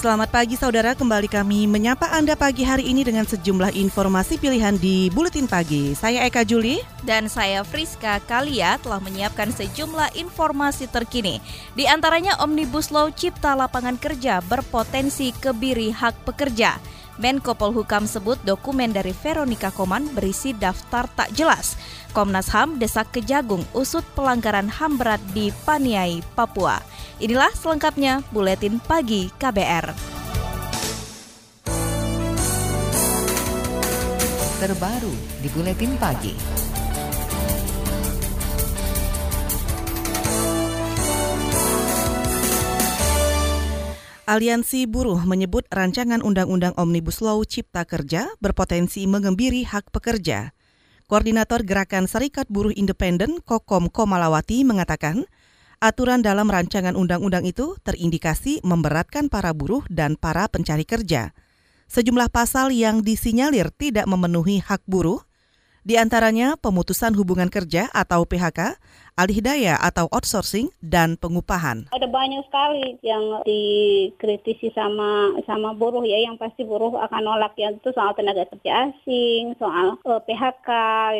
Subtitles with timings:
[0.00, 5.12] Selamat pagi saudara, kembali kami menyapa Anda pagi hari ini dengan sejumlah informasi pilihan di
[5.12, 5.92] Buletin Pagi.
[5.92, 6.80] Saya Eka Juli.
[7.04, 11.44] Dan saya Friska Kalia telah menyiapkan sejumlah informasi terkini.
[11.76, 16.80] Di antaranya Omnibus Law Cipta Lapangan Kerja berpotensi kebiri hak pekerja.
[17.20, 21.76] Menko Polhukam sebut dokumen dari Veronica Koman berisi daftar tak jelas.
[22.16, 26.80] Komnas HAM desak Kejagung usut pelanggaran HAM berat di Paniai, Papua.
[27.20, 29.92] Inilah selengkapnya Buletin Pagi KBR.
[34.56, 35.12] Terbaru
[35.44, 36.32] di Buletin Pagi.
[44.24, 50.56] Aliansi Buruh menyebut rancangan Undang-Undang Omnibus Law Cipta Kerja berpotensi mengembiri hak pekerja.
[51.04, 55.28] Koordinator Gerakan Serikat Buruh Independen Kokom Komalawati mengatakan,
[55.80, 61.32] aturan dalam rancangan undang-undang itu terindikasi memberatkan para buruh dan para pencari kerja.
[61.90, 65.24] Sejumlah pasal yang disinyalir tidak memenuhi hak buruh
[65.80, 68.76] di antaranya pemutusan hubungan kerja atau PHK,
[69.18, 71.86] alih daya atau outsourcing, dan pengupahan.
[71.94, 77.74] Ada banyak sekali yang dikritisi sama sama buruh ya, yang pasti buruh akan nolak ya
[77.74, 80.70] itu soal tenaga kerja asing, soal uh, eh, PHK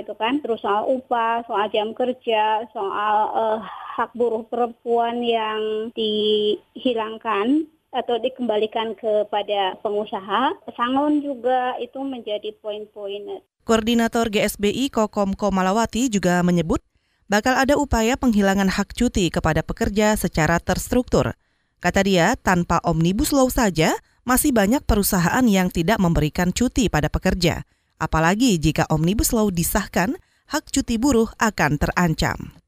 [0.02, 3.58] gitu kan, terus soal upah, soal jam kerja, soal uh,
[3.96, 10.54] hak buruh perempuan yang dihilangkan atau dikembalikan kepada pengusaha.
[10.62, 16.82] Pesangon juga itu menjadi poin-poin Koordinator GSBI Kokom Komalawati juga menyebut
[17.30, 21.38] bakal ada upaya penghilangan hak cuti kepada pekerja secara terstruktur.
[21.78, 23.94] Kata dia, tanpa omnibus law saja,
[24.26, 27.64] masih banyak perusahaan yang tidak memberikan cuti pada pekerja.
[27.96, 30.18] Apalagi jika omnibus law disahkan,
[30.50, 32.59] hak cuti buruh akan terancam.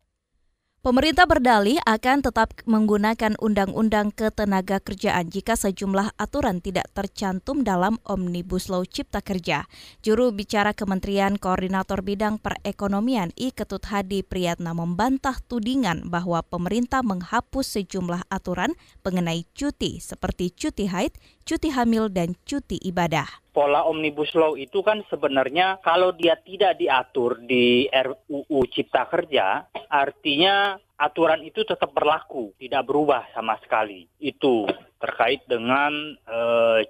[0.82, 8.66] Pemerintah berdalih akan tetap menggunakan undang-undang ketenaga kerjaan jika sejumlah aturan tidak tercantum dalam Omnibus
[8.66, 9.70] Law Cipta Kerja.
[10.03, 17.78] Juru bicara Kementerian Koordinator Bidang Perekonomian I Ketut Hadi Priyatna membantah tudingan bahwa pemerintah menghapus
[17.78, 18.75] sejumlah aturan
[19.06, 21.14] mengenai cuti seperti cuti haid,
[21.47, 27.39] cuti hamil, dan cuti ibadah pola omnibus law itu kan sebenarnya kalau dia tidak diatur
[27.45, 34.09] di RUU Cipta Kerja, artinya aturan itu tetap berlaku, tidak berubah sama sekali.
[34.17, 34.65] Itu
[35.03, 36.39] terkait dengan e,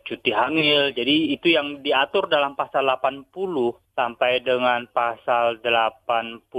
[0.04, 0.92] cuti hamil.
[0.92, 3.32] Jadi itu yang diatur dalam pasal 80
[3.96, 6.52] sampai dengan pasal 85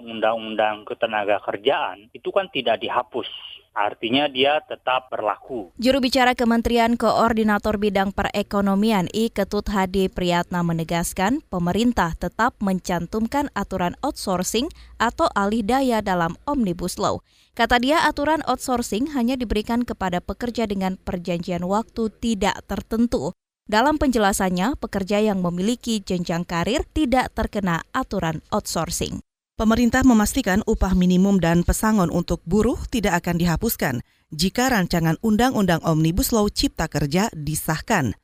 [0.00, 3.28] Undang-Undang Ketenagakerjaan itu kan tidak dihapus
[3.76, 5.70] Artinya dia tetap berlaku.
[5.78, 13.94] Juru bicara Kementerian Koordinator Bidang Perekonomian I Ketut Hadi Priyatna menegaskan pemerintah tetap mencantumkan aturan
[14.02, 14.66] outsourcing
[14.98, 17.22] atau alih daya dalam Omnibus Law.
[17.54, 23.34] Kata dia aturan outsourcing hanya diberikan kepada pekerja dengan perjanjian waktu tidak tertentu.
[23.68, 29.20] Dalam penjelasannya, pekerja yang memiliki jenjang karir tidak terkena aturan outsourcing.
[29.58, 36.30] Pemerintah memastikan upah minimum dan pesangon untuk buruh tidak akan dihapuskan jika rancangan Undang-Undang Omnibus
[36.30, 38.14] Law Cipta Kerja disahkan.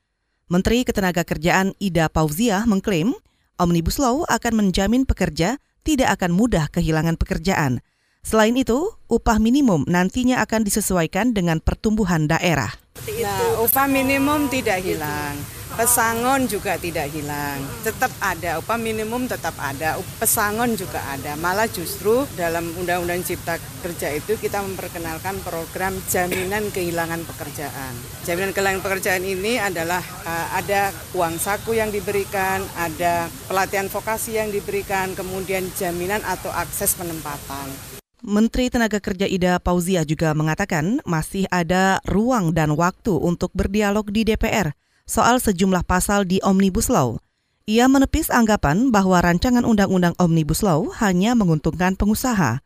[0.47, 3.19] Menteri Ketenagakerjaan Ida Pauziah mengklaim
[3.59, 7.83] Omnibus Law akan menjamin pekerja tidak akan mudah kehilangan pekerjaan.
[8.23, 12.71] Selain itu, upah minimum nantinya akan disesuaikan dengan pertumbuhan daerah.
[13.11, 17.59] Nah, upah minimum tidak hilang pesangon juga tidak hilang.
[17.83, 21.35] Tetap ada, upah minimum tetap ada, pesangon juga ada.
[21.35, 27.93] Malah justru dalam Undang-Undang Cipta Kerja itu kita memperkenalkan program jaminan kehilangan pekerjaan.
[28.23, 34.55] Jaminan kehilangan pekerjaan ini adalah uh, ada uang saku yang diberikan, ada pelatihan vokasi yang
[34.55, 37.95] diberikan, kemudian jaminan atau akses penempatan.
[38.25, 44.25] Menteri Tenaga Kerja Ida Pauzia juga mengatakan masih ada ruang dan waktu untuk berdialog di
[44.25, 44.73] DPR
[45.05, 47.21] soal sejumlah pasal di Omnibus Law.
[47.65, 52.61] Ia menepis anggapan bahwa rancangan undang-undang Omnibus Law hanya menguntungkan pengusaha.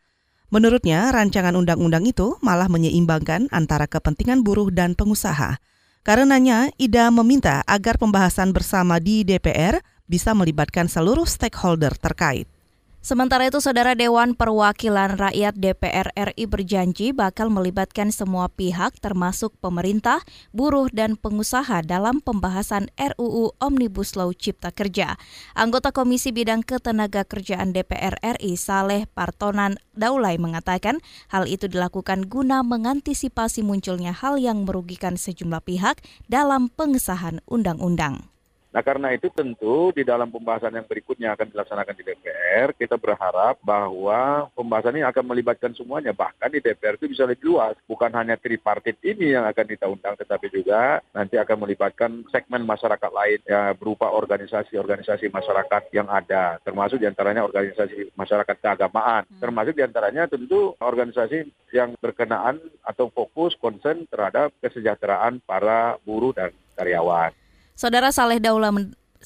[0.50, 5.60] Menurutnya, rancangan undang-undang itu malah menyeimbangkan antara kepentingan buruh dan pengusaha.
[6.02, 12.48] Karenanya, Ida meminta agar pembahasan bersama di DPR bisa melibatkan seluruh stakeholder terkait.
[12.98, 20.18] Sementara itu, Saudara Dewan Perwakilan Rakyat DPR RI berjanji bakal melibatkan semua pihak termasuk pemerintah,
[20.50, 25.14] buruh, dan pengusaha dalam pembahasan RUU Omnibus Law Cipta Kerja.
[25.54, 30.98] Anggota Komisi Bidang Ketenaga Kerjaan DPR RI Saleh Partonan Daulay mengatakan
[31.30, 38.26] hal itu dilakukan guna mengantisipasi munculnya hal yang merugikan sejumlah pihak dalam pengesahan undang-undang.
[38.68, 43.56] Nah karena itu tentu di dalam pembahasan yang berikutnya akan dilaksanakan di DPR, kita berharap
[43.64, 46.12] bahwa pembahasan ini akan melibatkan semuanya.
[46.12, 47.80] Bahkan di DPR itu bisa lebih luas.
[47.88, 53.08] Bukan hanya tripartit ini yang akan kita undang, tetapi juga nanti akan melibatkan segmen masyarakat
[53.08, 56.60] lain ya, berupa organisasi-organisasi masyarakat yang ada.
[56.60, 59.24] Termasuk di antaranya organisasi masyarakat keagamaan.
[59.24, 59.40] Hmm.
[59.40, 66.52] Termasuk di antaranya tentu organisasi yang berkenaan atau fokus concern terhadap kesejahteraan para buruh dan
[66.76, 67.32] karyawan.
[67.78, 68.74] Saudara Saleh Daula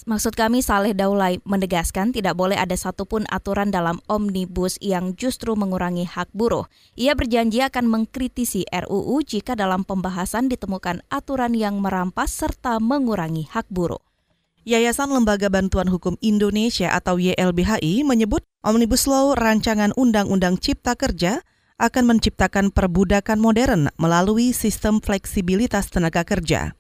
[0.05, 6.05] Maksud kami Saleh Daulay menegaskan tidak boleh ada satupun aturan dalam omnibus yang justru mengurangi
[6.05, 6.69] hak buruh.
[6.93, 13.73] Ia berjanji akan mengkritisi RUU jika dalam pembahasan ditemukan aturan yang merampas serta mengurangi hak
[13.73, 14.05] buruh.
[14.69, 21.41] Yayasan Lembaga Bantuan Hukum Indonesia atau YLBHI menyebut Omnibus Law rancangan Undang-Undang Cipta Kerja
[21.81, 26.77] akan menciptakan perbudakan modern melalui sistem fleksibilitas tenaga kerja.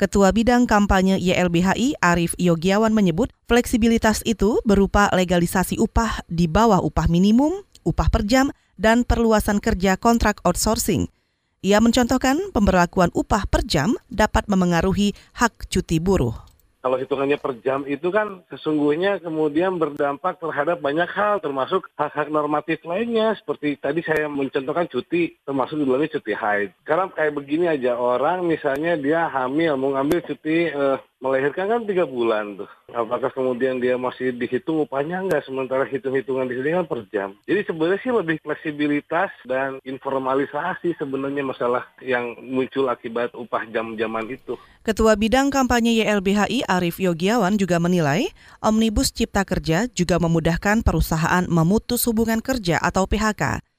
[0.00, 7.04] Ketua Bidang Kampanye YLBHI Arif Yogiawan menyebut fleksibilitas itu berupa legalisasi upah di bawah upah
[7.04, 8.48] minimum, upah per jam,
[8.80, 11.12] dan perluasan kerja kontrak outsourcing.
[11.60, 16.49] Ia mencontohkan pemberlakuan upah per jam dapat memengaruhi hak cuti buruh
[16.80, 22.80] kalau hitungannya per jam itu kan sesungguhnya kemudian berdampak terhadap banyak hal termasuk hak-hak normatif
[22.88, 26.70] lainnya seperti tadi saya mencontohkan cuti termasuk di dalamnya cuti haid.
[26.80, 32.08] Sekarang kayak begini aja orang misalnya dia hamil mau ngambil cuti uh, melahirkan kan tiga
[32.08, 32.70] bulan tuh.
[32.90, 37.36] Apakah kemudian dia masih dihitung upahnya enggak sementara hitung-hitungan di sini kan per jam.
[37.44, 44.56] Jadi sebenarnya sih lebih fleksibilitas dan informalisasi sebenarnya masalah yang muncul akibat upah jam-jaman itu.
[44.80, 48.32] Ketua Bidang Kampanye YLBHI Arief Yogiawan juga menilai
[48.64, 53.69] Omnibus Cipta Kerja juga memudahkan perusahaan memutus hubungan kerja atau PHK.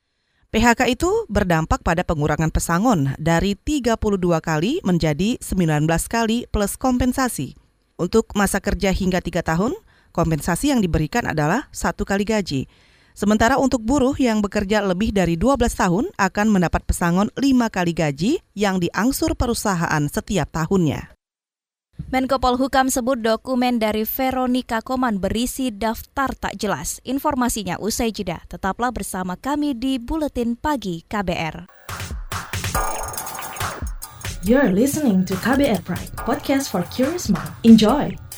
[0.52, 3.96] PHK itu berdampak pada pengurangan pesangon dari 32
[4.44, 7.56] kali menjadi 19 kali plus kompensasi.
[7.96, 9.72] Untuk masa kerja hingga 3 tahun,
[10.12, 12.68] kompensasi yang diberikan adalah satu kali gaji.
[13.16, 18.44] Sementara untuk buruh yang bekerja lebih dari 12 tahun akan mendapat pesangon 5 kali gaji
[18.52, 21.21] yang diangsur perusahaan setiap tahunnya.
[22.10, 26.98] Menko Polhukam sebut dokumen dari Veronica Koman berisi daftar tak jelas.
[27.06, 28.42] Informasinya usai jeda.
[28.50, 31.70] Tetaplah bersama kami di Buletin Pagi KBR.
[34.42, 37.54] You're listening to KBR Pride, podcast for curious mind.
[37.62, 38.31] Enjoy!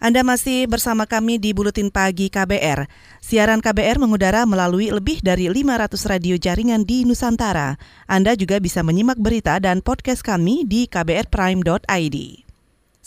[0.00, 2.88] Anda masih bersama kami di Buletin Pagi KBR.
[3.20, 7.76] Siaran KBR mengudara melalui lebih dari 500 radio jaringan di Nusantara.
[8.08, 12.49] Anda juga bisa menyimak berita dan podcast kami di kbrprime.id.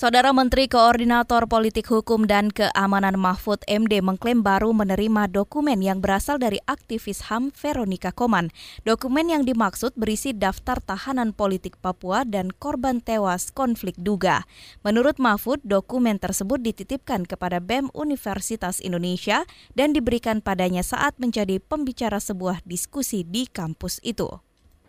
[0.03, 6.35] Saudara Menteri Koordinator Politik Hukum dan Keamanan Mahfud MD mengklaim baru menerima dokumen yang berasal
[6.43, 8.51] dari aktivis HAM Veronica Koman.
[8.83, 14.43] Dokumen yang dimaksud berisi daftar tahanan politik Papua dan korban tewas konflik Duga.
[14.83, 22.19] Menurut Mahfud, dokumen tersebut dititipkan kepada BEM Universitas Indonesia dan diberikan padanya saat menjadi pembicara
[22.19, 24.27] sebuah diskusi di kampus itu.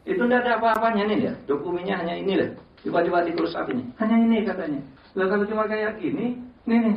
[0.02, 2.50] Itu tidak ada apa-apanya nih ya, dokumennya hanya ini loh.
[2.82, 3.82] Coba-coba ini.
[3.96, 4.82] Hanya ini katanya.
[5.14, 6.34] Lah kalau cuma kayak gini,
[6.66, 6.96] nih nih,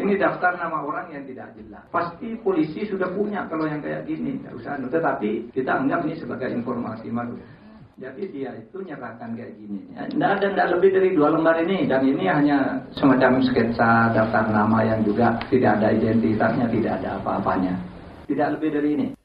[0.00, 1.84] ini daftar nama orang yang tidak jelas.
[1.92, 4.80] Pasti polisi sudah punya kalau yang kayak gini, tidak usah.
[4.80, 7.36] Tetapi kita anggap ini sebagai informasi baru.
[7.98, 9.82] Jadi dia itu nyerahkan kayak gini.
[9.90, 14.86] Tidak ada tidak lebih dari dua lembar ini dan ini hanya semacam sketsa daftar nama
[14.86, 17.74] yang juga tidak ada identitasnya, tidak ada apa-apanya.
[18.30, 19.17] Tidak lebih dari ini.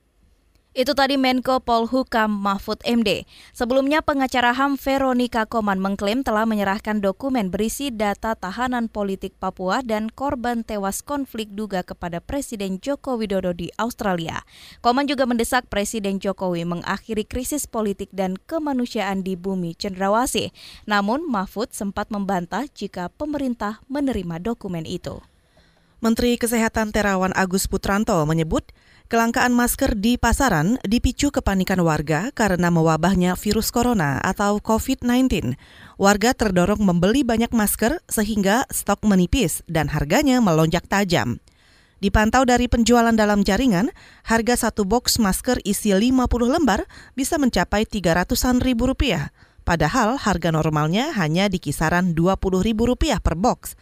[0.74, 3.30] Itu tadi Menko Polhukam Mahfud MD.
[3.54, 10.10] Sebelumnya pengacara HAM Veronica Koman mengklaim telah menyerahkan dokumen berisi data tahanan politik Papua dan
[10.10, 14.42] korban tewas konflik duga kepada Presiden Joko Widodo di Australia.
[14.82, 20.50] Koman juga mendesak Presiden Jokowi mengakhiri krisis politik dan kemanusiaan di bumi Cendrawasih.
[20.90, 25.22] Namun Mahfud sempat membantah jika pemerintah menerima dokumen itu.
[26.04, 28.76] Menteri Kesehatan Terawan Agus Putranto menyebut
[29.08, 35.56] kelangkaan masker di pasaran dipicu kepanikan warga karena mewabahnya virus corona atau COVID-19.
[35.96, 41.40] Warga terdorong membeli banyak masker sehingga stok menipis dan harganya melonjak tajam.
[42.04, 43.88] Dipantau dari penjualan dalam jaringan,
[44.28, 46.20] harga satu box masker isi 50
[46.52, 46.84] lembar
[47.16, 49.32] bisa mencapai 300-an ribu rupiah.
[49.64, 53.80] Padahal harga normalnya hanya di kisaran 20 ribu rupiah per box.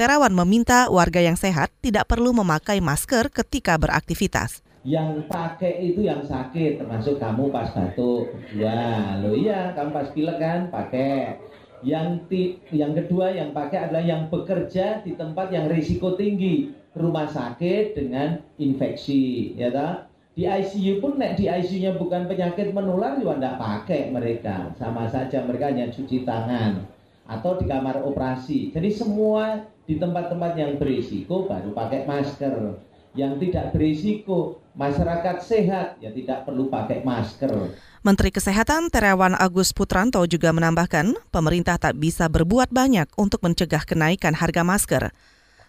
[0.00, 4.64] Terawan meminta warga yang sehat tidak perlu memakai masker ketika beraktivitas.
[4.80, 8.32] Yang pakai itu yang sakit, termasuk kamu pas batuk.
[8.56, 11.36] Ya, lo iya, kamu pas pilek kan pakai.
[11.84, 12.42] Yang ti,
[12.72, 18.40] yang kedua yang pakai adalah yang bekerja di tempat yang risiko tinggi, rumah sakit dengan
[18.56, 20.08] infeksi, ya tak?
[20.32, 24.72] Di ICU pun nek di ICU-nya bukan penyakit menular juga tidak pakai mereka.
[24.80, 26.88] Sama saja mereka hanya cuci tangan
[27.30, 28.74] atau di kamar operasi.
[28.74, 32.78] Jadi semua di tempat-tempat yang berisiko baru pakai masker.
[33.10, 37.74] Yang tidak berisiko, masyarakat sehat ya tidak perlu pakai masker.
[38.06, 44.38] Menteri Kesehatan Terawan Agus Putranto juga menambahkan, pemerintah tak bisa berbuat banyak untuk mencegah kenaikan
[44.38, 45.10] harga masker.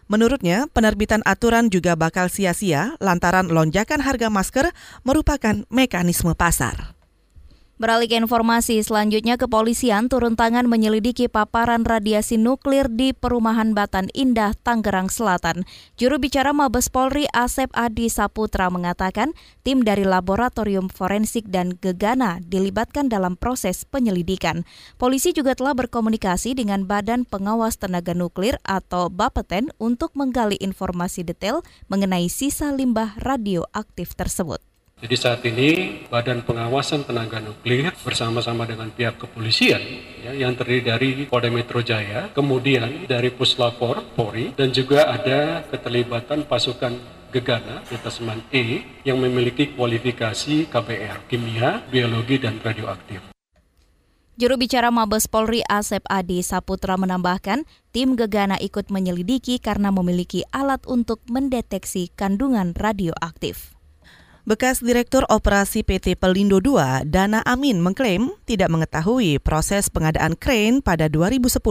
[0.06, 4.70] Menurutnya, penerbitan aturan juga bakal sia-sia lantaran lonjakan harga masker
[5.02, 7.01] merupakan mekanisme pasar.
[7.82, 14.54] Beralih ke informasi selanjutnya, kepolisian turun tangan menyelidiki paparan radiasi nuklir di perumahan Batan Indah,
[14.54, 15.66] Tangerang Selatan.
[15.98, 19.34] Juru bicara Mabes Polri Asep Adi Saputra mengatakan
[19.66, 24.62] tim dari Laboratorium Forensik dan Gegana dilibatkan dalam proses penyelidikan.
[25.02, 31.66] Polisi juga telah berkomunikasi dengan Badan Pengawas Tenaga Nuklir atau Bapeten untuk menggali informasi detail
[31.90, 34.71] mengenai sisa limbah radioaktif tersebut.
[35.02, 39.82] Jadi saat ini Badan Pengawasan Tenaga Nuklir bersama-sama dengan pihak kepolisian
[40.22, 46.46] ya, yang terdiri dari Polda Metro Jaya, kemudian dari Puslapor, Polri, dan juga ada keterlibatan
[46.46, 46.94] pasukan
[47.34, 53.34] Gegana Detasmen E yang memiliki kualifikasi KBR, kimia, biologi, dan radioaktif.
[54.38, 60.86] Juru bicara Mabes Polri Asep Adi Saputra menambahkan, tim Gegana ikut menyelidiki karena memiliki alat
[60.86, 63.81] untuk mendeteksi kandungan radioaktif.
[64.42, 71.06] Bekas Direktur Operasi PT Pelindo II, Dana Amin mengklaim tidak mengetahui proses pengadaan krain pada
[71.06, 71.62] 2010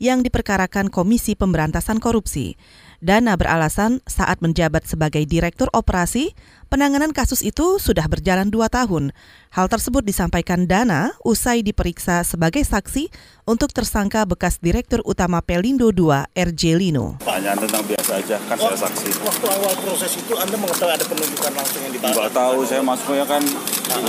[0.00, 2.56] yang diperkarakan Komisi Pemberantasan Korupsi.
[2.98, 6.34] Dana beralasan saat menjabat sebagai Direktur Operasi,
[6.66, 9.14] penanganan kasus itu sudah berjalan dua tahun.
[9.54, 13.06] Hal tersebut disampaikan Dana usai diperiksa sebagai saksi
[13.46, 17.22] untuk tersangka bekas Direktur Utama Pelindo II, RJ Lino.
[17.22, 19.08] Pertanyaan tentang biasa aja, kan saya saksi.
[19.22, 22.10] Waktu awal proses itu Anda mengetahui ada penunjukan langsung yang ditaruh?
[22.18, 23.42] Enggak tahu, saya masuknya kan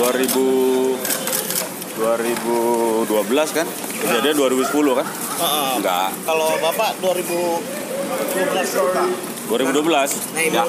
[0.01, 1.29] 2000
[2.01, 3.05] 2012
[3.53, 3.67] kan?
[4.01, 5.05] Kejadian 2010 kan?
[5.37, 6.09] Uh, Enggak.
[6.25, 7.88] Kalau Bapak 2000
[9.49, 9.89] 2012.
[10.35, 10.63] Nah, ya.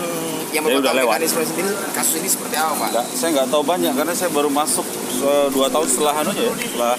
[0.51, 1.21] yang Jadi udah lewat.
[1.21, 2.89] mekanisme sendiri kasus ini seperti apa, Pak?
[2.91, 4.87] Enggak, saya nggak tahu banyak karena saya baru masuk
[5.53, 6.95] dua tahun setelah anunya ya, setelah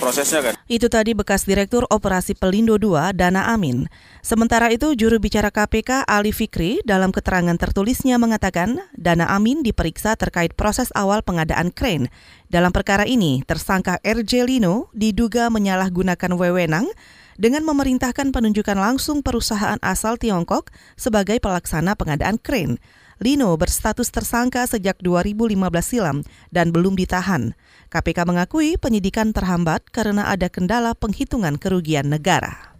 [0.00, 0.52] prosesnya kan.
[0.66, 3.86] Itu tadi bekas Direktur Operasi Pelindo II, Dana Amin.
[4.24, 10.58] Sementara itu, juru bicara KPK Ali Fikri dalam keterangan tertulisnya mengatakan Dana Amin diperiksa terkait
[10.58, 12.10] proses awal pengadaan krain.
[12.50, 16.90] Dalam perkara ini, tersangka RJ Lino diduga menyalahgunakan wewenang
[17.40, 20.68] dengan memerintahkan penunjukan langsung perusahaan asal Tiongkok
[21.00, 22.76] sebagai pelaksana pengadaan krain.
[23.16, 26.20] Lino berstatus tersangka sejak 2015 silam
[26.52, 27.56] dan belum ditahan.
[27.88, 32.75] KPK mengakui penyidikan terhambat karena ada kendala penghitungan kerugian negara.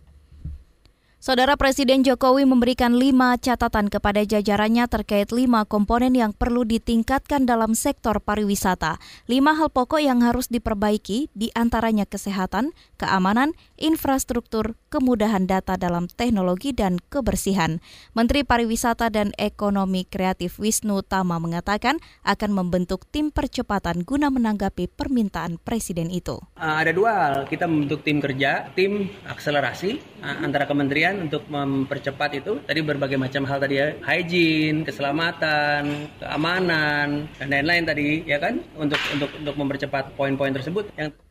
[1.26, 7.74] Saudara Presiden Jokowi memberikan lima catatan kepada jajarannya terkait lima komponen yang perlu ditingkatkan dalam
[7.74, 9.02] sektor pariwisata.
[9.26, 16.70] Lima hal pokok yang harus diperbaiki, di antaranya kesehatan, keamanan, infrastruktur, kemudahan data dalam teknologi,
[16.70, 17.82] dan kebersihan.
[18.14, 25.58] Menteri Pariwisata dan Ekonomi Kreatif Wisnu Tama mengatakan akan membentuk tim percepatan guna menanggapi permintaan
[25.58, 26.38] Presiden itu.
[26.54, 32.30] Uh, ada dua hal, kita membentuk tim kerja, tim akselerasi uh, antara kementerian untuk mempercepat
[32.36, 33.88] itu tadi berbagai macam hal tadi ya.
[34.04, 38.60] Hygiene keselamatan keamanan dan lain-lain tadi ya kan?
[38.76, 40.92] Untuk untuk untuk mempercepat poin-poin tersebut.
[40.94, 41.25] Yang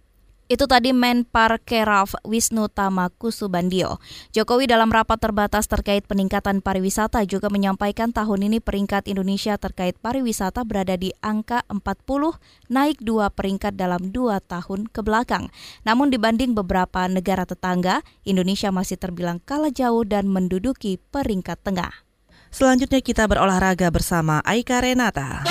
[0.45, 3.97] itu tadi Menpar Keraf Wisnu Tama Kusubandio.
[4.29, 10.61] Jokowi dalam rapat terbatas terkait peningkatan pariwisata juga menyampaikan tahun ini peringkat Indonesia terkait pariwisata
[10.61, 12.37] berada di angka 40,
[12.69, 15.49] naik dua peringkat dalam dua tahun ke belakang.
[15.81, 22.05] Namun dibanding beberapa negara tetangga, Indonesia masih terbilang kalah jauh dan menduduki peringkat tengah.
[22.53, 25.43] Selanjutnya kita berolahraga bersama Aika Renata.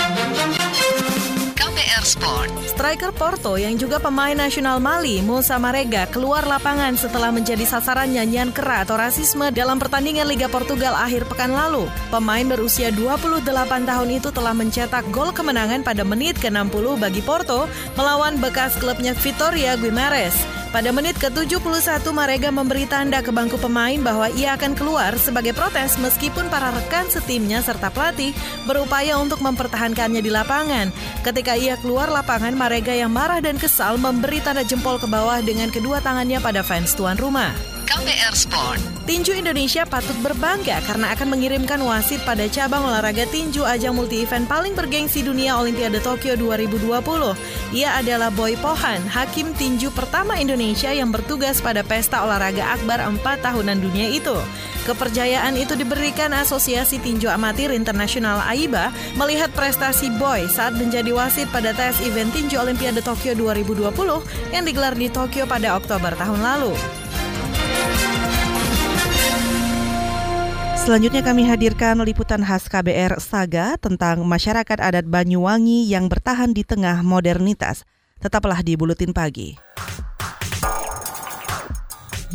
[2.05, 2.53] Sport.
[2.69, 8.53] Striker Porto yang juga pemain nasional Mali, Musa Marega, keluar lapangan setelah menjadi sasaran nyanyian
[8.53, 11.89] kera atau rasisme dalam pertandingan Liga Portugal akhir pekan lalu.
[12.13, 13.49] Pemain berusia 28
[13.89, 17.65] tahun itu telah mencetak gol kemenangan pada menit ke-60 bagi Porto
[17.97, 20.64] melawan bekas klubnya Vitoria Guimares.
[20.75, 25.95] Pada menit ke-71 Marega memberi tanda ke bangku pemain bahwa ia akan keluar sebagai protes
[26.03, 28.35] meskipun para rekan setimnya serta pelatih
[28.67, 30.91] berupaya untuk mempertahankannya di lapangan.
[31.23, 35.71] Ketika ia keluar lapangan, Marega yang marah dan kesal memberi tanda jempol ke bawah dengan
[35.71, 37.74] kedua tangannya pada fans tuan rumah.
[37.85, 38.81] KBR Sport.
[39.05, 44.73] Tinju Indonesia patut berbangga karena akan mengirimkan wasit pada cabang olahraga tinju ajang multi-event paling
[44.73, 47.05] bergengsi dunia Olimpiade Tokyo 2020.
[47.77, 53.21] Ia adalah Boy Pohan, hakim tinju pertama Indonesia yang bertugas pada pesta olahraga akbar 4
[53.21, 54.35] tahunan dunia itu.
[54.89, 61.77] Keperjayaan itu diberikan Asosiasi Tinju Amatir Internasional AIBA melihat prestasi Boy saat menjadi wasit pada
[61.77, 63.93] tes event tinju Olimpiade Tokyo 2020
[64.57, 67.04] yang digelar di Tokyo pada Oktober tahun lalu.
[70.85, 77.01] Selanjutnya kami hadirkan liputan khas KBR Saga tentang masyarakat adat Banyuwangi yang bertahan di tengah
[77.01, 77.89] modernitas.
[78.21, 79.57] Tetaplah di Buletin Pagi.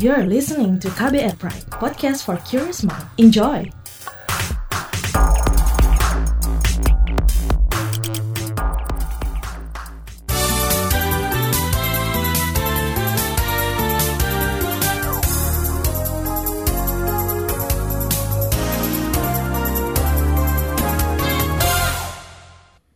[0.02, 3.06] You're listening to KBR Pride, podcast for curious mind.
[3.22, 3.79] Enjoy!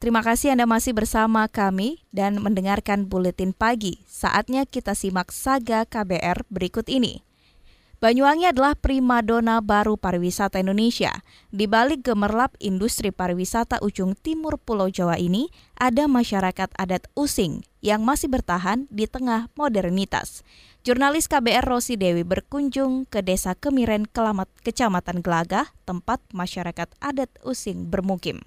[0.05, 4.05] Terima kasih Anda masih bersama kami dan mendengarkan buletin pagi.
[4.05, 7.25] Saatnya kita simak saga KBR berikut ini.
[8.05, 11.25] Banyuwangi adalah primadona baru pariwisata Indonesia.
[11.49, 18.05] Di balik gemerlap industri pariwisata ujung timur Pulau Jawa ini, ada masyarakat adat Using yang
[18.05, 20.45] masih bertahan di tengah modernitas.
[20.85, 27.89] Jurnalis KBR Rosi Dewi berkunjung ke Desa Kemiren, Kelamat, Kecamatan Gelagah, tempat masyarakat adat Using
[27.89, 28.45] bermukim.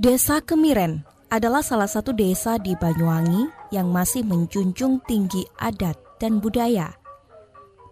[0.00, 6.92] Desa Kemiren adalah salah satu desa di Banyuwangi yang masih menjunjung tinggi adat dan budaya.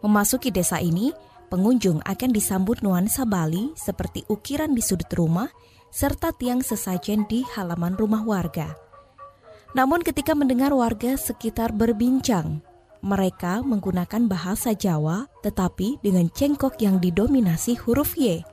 [0.04, 1.12] Memasuki desa ini,
[1.52, 5.48] pengunjung akan disambut nuansa Bali seperti ukiran di sudut rumah
[5.92, 8.72] serta tiang sesajen di halaman rumah warga.
[9.72, 12.60] Namun ketika mendengar warga sekitar berbincang
[13.02, 18.46] mereka menggunakan bahasa Jawa tetapi dengan cengkok yang didominasi huruf Y.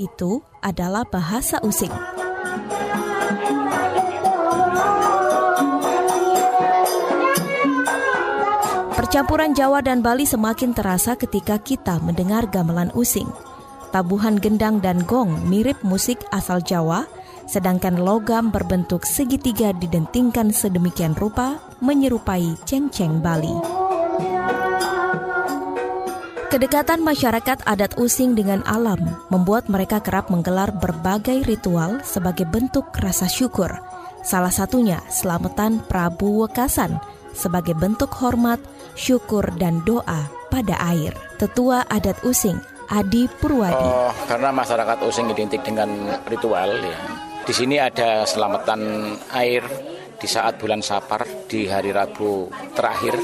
[0.00, 1.92] Itu adalah bahasa Using.
[8.96, 13.28] Percampuran Jawa dan Bali semakin terasa ketika kita mendengar gamelan Using.
[13.92, 17.04] Tabuhan gendang dan gong mirip musik asal Jawa,
[17.44, 23.82] sedangkan logam berbentuk segitiga didentingkan sedemikian rupa menyerupai ceng-ceng Bali.
[26.52, 29.00] Kedekatan masyarakat adat Using dengan alam
[29.32, 33.72] membuat mereka kerap menggelar berbagai ritual sebagai bentuk rasa syukur.
[34.20, 37.00] Salah satunya selamatan Prabu Wekasan
[37.32, 38.60] sebagai bentuk hormat,
[38.92, 41.16] syukur, dan doa pada air.
[41.40, 42.60] Tetua adat Using,
[42.92, 43.88] Adi Purwadi.
[43.88, 45.88] Oh, karena masyarakat Using identik dengan
[46.28, 47.00] ritual ya.
[47.42, 49.64] Di sini ada selamatan air
[50.22, 52.46] di saat bulan Sapar di hari Rabu
[52.78, 53.18] terakhir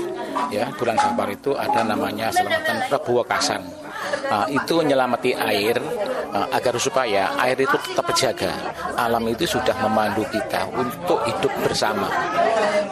[0.51, 3.63] ya bulan Safar itu ada namanya selamatan Prabu Wekasan.
[4.29, 5.77] Nah, itu menyelamati air
[6.33, 8.53] uh, agar supaya air itu tetap terjaga.
[8.95, 12.09] Alam itu sudah memandu kita untuk hidup bersama,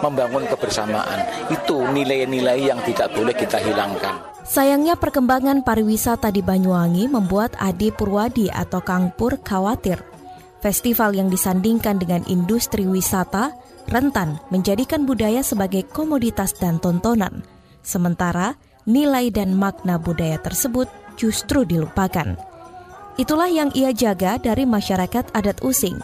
[0.00, 1.50] membangun kebersamaan.
[1.52, 4.34] Itu nilai-nilai yang tidak boleh kita hilangkan.
[4.46, 9.98] Sayangnya perkembangan pariwisata di Banyuwangi membuat Adi Purwadi atau Kang Pur khawatir.
[10.62, 17.46] Festival yang disandingkan dengan industri wisata rentan menjadikan budaya sebagai komoditas dan tontonan,
[17.82, 20.86] sementara nilai dan makna budaya tersebut
[21.18, 22.38] justru dilupakan.
[23.16, 25.98] Itulah yang ia jaga dari masyarakat adat Using.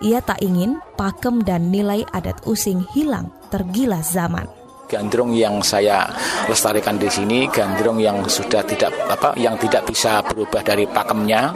[0.00, 4.48] Ia tak ingin pakem dan nilai adat Using hilang tergilas zaman.
[4.86, 6.06] Gandrung yang saya
[6.46, 11.50] lestarikan di sini, gandrung yang sudah tidak apa, yang tidak bisa berubah dari pakemnya,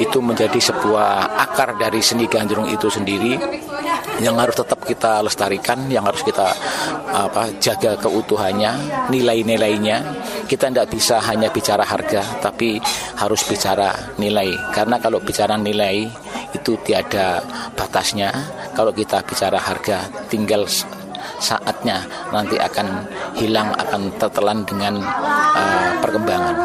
[0.00, 3.36] itu menjadi sebuah akar dari seni gandrung itu sendiri
[4.20, 6.52] yang harus tetap kita lestarikan, yang harus kita
[7.10, 8.72] apa, jaga keutuhannya,
[9.08, 9.96] nilai-nilainya.
[10.44, 12.76] Kita tidak bisa hanya bicara harga, tapi
[13.16, 14.52] harus bicara nilai.
[14.70, 16.06] Karena kalau bicara nilai
[16.54, 17.40] itu tiada
[17.74, 18.30] batasnya.
[18.76, 20.68] Kalau kita bicara harga, tinggal
[21.40, 25.00] saatnya nanti akan hilang akan tertelan dengan
[25.56, 26.56] uh, perkembangan.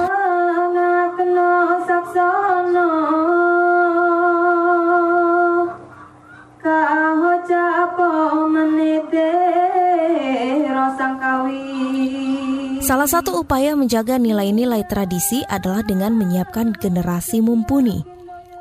[12.86, 18.06] Salah satu upaya menjaga nilai-nilai tradisi adalah dengan menyiapkan generasi mumpuni.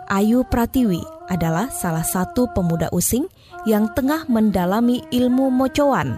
[0.09, 3.29] Ayu Pratiwi adalah salah satu pemuda using
[3.69, 6.17] yang tengah mendalami ilmu mocoan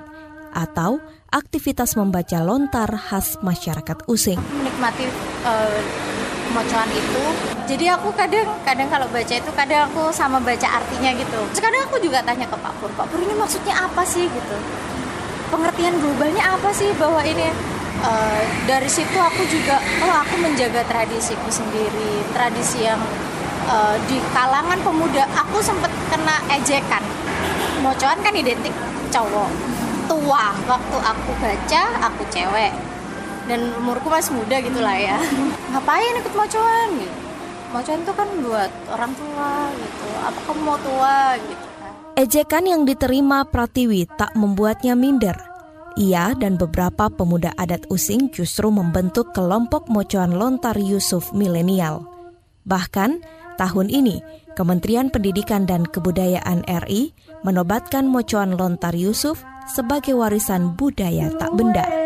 [0.54, 1.02] atau
[1.34, 4.38] aktivitas membaca lontar khas masyarakat using.
[4.38, 5.06] Menikmati
[5.42, 5.78] uh,
[6.54, 7.22] mocoan itu,
[7.66, 11.40] jadi aku kadang kadang kalau baca itu kadang aku sama baca artinya gitu.
[11.50, 14.30] Sekarang aku juga tanya ke Pak Pur, Pak Pur ini maksudnya apa sih?
[14.30, 14.56] Gitu?
[15.50, 17.50] Pengertian globalnya apa sih bahwa ini
[18.06, 22.22] uh, dari situ aku juga oh aku menjaga tradisiku sendiri.
[22.30, 23.02] Tradisi yang
[23.66, 27.02] uh, di kalangan pemuda aku sempat kena ejekan.
[27.82, 28.72] Mocoan kan identik
[29.10, 29.50] cowok.
[30.06, 32.70] Tua waktu aku baca aku cewek.
[33.50, 35.18] Dan umurku masih muda gitulah ya.
[35.74, 36.90] Ngapain ikut mocoan?
[37.02, 37.25] gitu
[37.76, 41.64] mocoan itu kan buat orang tua gitu apa kamu mau tua gitu
[42.16, 45.36] Ejekan yang diterima Pratiwi tak membuatnya minder
[45.96, 52.04] ia dan beberapa pemuda adat Using justru membentuk kelompok mocoan lontar Yusuf milenial.
[52.68, 53.24] Bahkan,
[53.56, 54.20] tahun ini
[54.52, 57.16] Kementerian Pendidikan dan Kebudayaan RI
[57.48, 59.40] menobatkan mocoan lontar Yusuf
[59.72, 62.05] sebagai warisan budaya tak benda.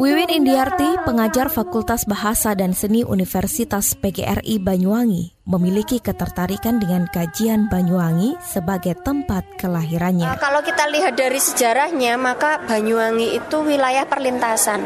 [0.00, 8.40] Wiwin Indiarti, pengajar Fakultas Bahasa dan Seni Universitas PGRI Banyuwangi, memiliki ketertarikan dengan kajian Banyuwangi
[8.40, 10.32] sebagai tempat kelahirannya.
[10.40, 14.80] Kalau kita lihat dari sejarahnya, maka Banyuwangi itu wilayah perlintasan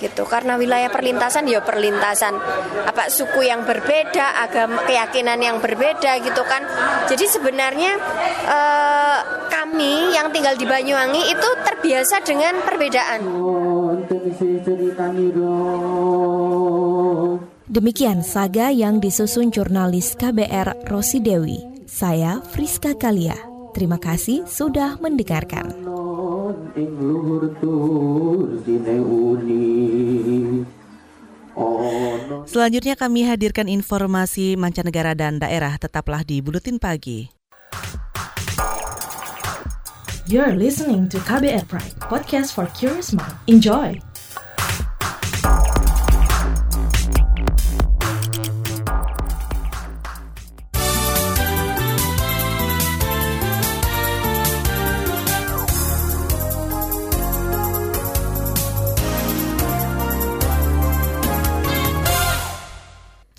[0.00, 2.40] gitu karena wilayah perlintasan ya perlintasan
[2.88, 6.64] apa suku yang berbeda agama keyakinan yang berbeda gitu kan
[7.06, 7.92] jadi sebenarnya
[8.48, 9.18] eh,
[9.52, 13.20] kami yang tinggal di Banyuwangi itu terbiasa dengan perbedaan
[17.70, 21.62] Demikian saga yang disusun jurnalis KBR Rosi Dewi.
[21.86, 23.38] Saya Friska Kalia.
[23.70, 25.99] Terima kasih sudah mendengarkan.
[32.50, 35.78] Selanjutnya kami hadirkan informasi mancanegara dan daerah.
[35.78, 37.30] Tetaplah di Buletin Pagi.
[40.30, 43.34] You're listening to KBR Pride, podcast for curious mind.
[43.50, 44.09] Enjoy!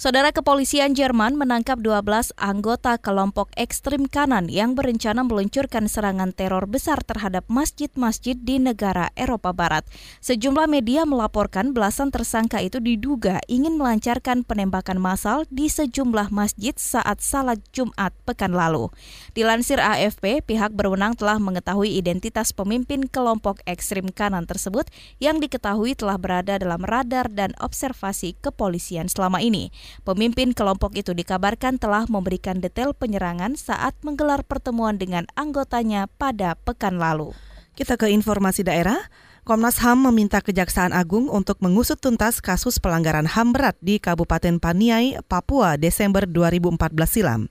[0.02, 7.06] Saudara kepolisian Jerman menangkap 12 anggota kelompok ekstrim kanan yang berencana meluncurkan serangan teror besar
[7.06, 9.86] terhadap masjid-masjid di negara Eropa Barat.
[10.26, 17.22] Sejumlah media melaporkan belasan tersangka itu diduga ingin melancarkan penembakan massal di sejumlah masjid saat
[17.22, 18.90] salat Jumat pekan lalu.
[19.38, 24.90] Dilansir AFP, pihak berwenang telah mengetahui identitas pemimpin kelompok ekstrim kanan tersebut
[25.22, 29.70] yang diketahui telah berada dalam radar dan observasi kepolisian selama ini.
[30.02, 36.98] Pemimpin kelompok itu dikabarkan telah memberikan detail penyerangan saat menggelar pertemuan dengan anggotanya pada pekan
[36.98, 37.36] lalu.
[37.78, 39.00] Kita ke informasi daerah.
[39.42, 45.18] Komnas HAM meminta Kejaksaan Agung untuk mengusut tuntas kasus pelanggaran HAM berat di Kabupaten Paniai,
[45.26, 46.78] Papua, Desember 2014
[47.10, 47.42] silam.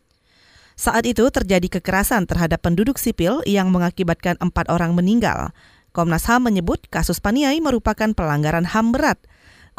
[0.78, 5.50] Saat itu terjadi kekerasan terhadap penduduk sipil yang mengakibatkan empat orang meninggal.
[5.90, 9.18] Komnas HAM menyebut kasus Paniai merupakan pelanggaran HAM berat–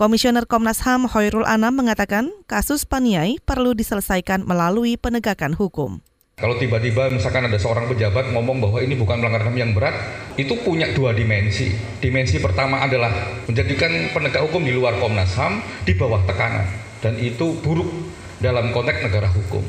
[0.01, 6.01] Komisioner Komnas HAM Hoirul Anam mengatakan kasus Paniai perlu diselesaikan melalui penegakan hukum.
[6.41, 9.93] Kalau tiba-tiba misalkan ada seorang pejabat ngomong bahwa ini bukan pelanggaran HAM yang berat,
[10.41, 11.69] itu punya dua dimensi.
[12.01, 13.13] Dimensi pertama adalah
[13.45, 16.65] menjadikan penegak hukum di luar Komnas HAM di bawah tekanan.
[16.97, 17.93] Dan itu buruk
[18.41, 19.61] dalam konteks negara hukum.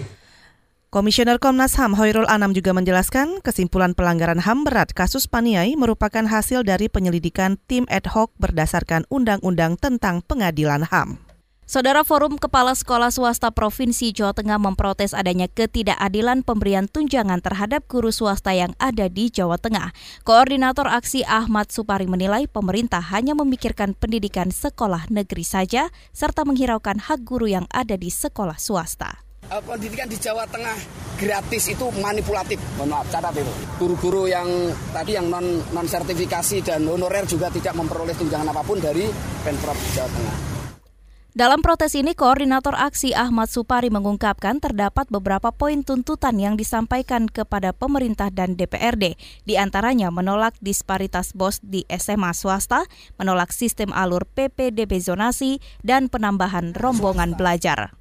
[0.93, 6.69] Komisioner Komnas HAM Hoirul Anam juga menjelaskan kesimpulan pelanggaran HAM berat kasus Paniai merupakan hasil
[6.69, 11.17] dari penyelidikan tim ad hoc berdasarkan Undang-Undang tentang Pengadilan HAM.
[11.65, 18.13] Saudara Forum Kepala Sekolah Swasta Provinsi Jawa Tengah memprotes adanya ketidakadilan pemberian tunjangan terhadap guru
[18.13, 19.97] swasta yang ada di Jawa Tengah.
[20.29, 27.25] Koordinator aksi Ahmad Supari menilai pemerintah hanya memikirkan pendidikan sekolah negeri saja serta menghiraukan hak
[27.25, 29.32] guru yang ada di sekolah swasta.
[29.53, 30.79] Eh, pendidikan di Jawa Tengah
[31.21, 32.57] gratis itu manipulatif.
[32.81, 33.53] Mohon maaf, catat itu.
[33.77, 34.49] Guru-guru yang
[34.97, 39.05] tadi yang non non sertifikasi dan honorer juga tidak memperoleh tunjangan apa pun dari
[39.45, 40.37] Pemprov Jawa Tengah.
[41.33, 47.73] Dalam protes ini, Koordinator Aksi Ahmad Supari mengungkapkan terdapat beberapa poin tuntutan yang disampaikan kepada
[47.73, 49.17] pemerintah dan DPRD,
[49.49, 52.85] di antaranya menolak disparitas BOS di SMA swasta,
[53.17, 57.97] menolak sistem alur PPDB zonasi, dan penambahan rombongan belajar.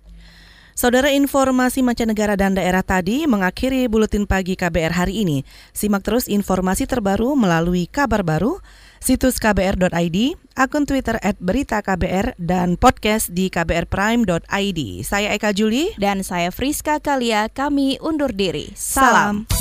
[0.73, 5.43] Saudara informasi mancanegara dan daerah tadi mengakhiri buletin pagi KBR hari ini.
[5.75, 8.63] Simak terus informasi terbaru melalui kabar baru
[9.01, 10.17] situs kbr.id,
[10.53, 14.79] akun Twitter at berita KBR, dan podcast di kbrprime.id.
[15.01, 15.91] Saya Eka Juli.
[15.97, 18.71] Dan saya Friska Kalia, kami undur diri.
[18.77, 19.60] Salam.